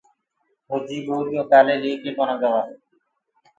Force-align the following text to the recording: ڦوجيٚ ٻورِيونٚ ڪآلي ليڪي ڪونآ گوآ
ڦوجيٚ 0.67 1.05
ٻورِيونٚ 1.07 1.49
ڪآلي 1.51 1.75
ليڪي 1.83 2.11
ڪونآ 2.17 2.35
گوآ 2.41 2.61